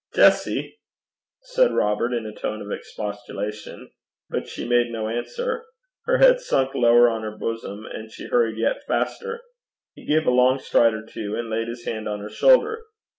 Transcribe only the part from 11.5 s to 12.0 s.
laid his